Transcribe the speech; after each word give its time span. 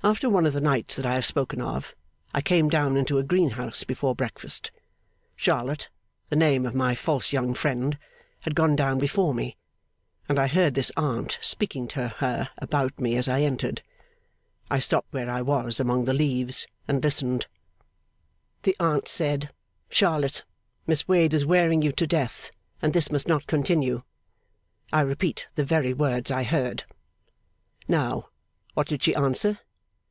After 0.00 0.30
one 0.30 0.46
of 0.46 0.52
the 0.52 0.60
nights 0.60 0.94
that 0.94 1.04
I 1.04 1.14
have 1.14 1.26
spoken 1.26 1.60
of, 1.60 1.92
I 2.32 2.40
came 2.40 2.68
down 2.68 2.96
into 2.96 3.18
a 3.18 3.24
greenhouse 3.24 3.82
before 3.82 4.14
breakfast. 4.14 4.70
Charlotte 5.34 5.88
(the 6.30 6.36
name 6.36 6.64
of 6.64 6.74
my 6.74 6.94
false 6.94 7.32
young 7.32 7.52
friend) 7.52 7.98
had 8.42 8.54
gone 8.54 8.76
down 8.76 9.00
before 9.00 9.34
me, 9.34 9.56
and 10.28 10.38
I 10.38 10.46
heard 10.46 10.74
this 10.74 10.92
aunt 10.96 11.36
speaking 11.42 11.88
to 11.88 12.08
her 12.08 12.48
about 12.58 13.00
me 13.00 13.16
as 13.16 13.26
I 13.28 13.40
entered. 13.42 13.82
I 14.70 14.78
stopped 14.78 15.12
where 15.12 15.28
I 15.28 15.42
was, 15.42 15.80
among 15.80 16.04
the 16.04 16.14
leaves, 16.14 16.66
and 16.86 17.02
listened. 17.02 17.48
The 18.62 18.76
aunt 18.78 19.08
said, 19.08 19.50
'Charlotte, 19.90 20.44
Miss 20.86 21.08
Wade 21.08 21.34
is 21.34 21.44
wearing 21.44 21.82
you 21.82 21.90
to 21.92 22.06
death, 22.06 22.52
and 22.80 22.92
this 22.94 23.10
must 23.10 23.26
not 23.26 23.48
continue.' 23.48 24.04
I 24.92 25.00
repeat 25.00 25.48
the 25.56 25.64
very 25.64 25.92
words 25.92 26.30
I 26.30 26.44
heard. 26.44 26.84
Now, 27.88 28.28
what 28.74 28.86
did 28.86 29.02
she 29.02 29.14
answer? 29.16 29.58